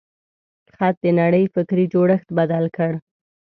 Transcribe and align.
خط 0.75 0.95
د 1.03 1.05
نړۍ 1.19 1.45
فکري 1.53 1.85
جوړښت 1.93 2.27
بدل 2.37 2.65
کړ. 2.75 2.91